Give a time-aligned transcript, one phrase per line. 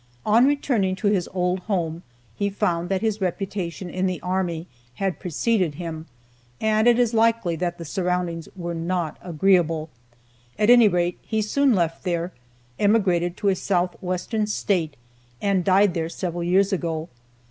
[0.25, 2.01] On returning to his old home,
[2.35, 6.07] he found that his reputation in the army had preceded him,
[6.59, 9.91] and it is likely that the surroundings were not agreeable.
[10.57, 12.31] At any rate, he soon left there,
[12.79, 14.95] emigrated to a southwestern State,
[15.39, 17.07] and died there several years ago.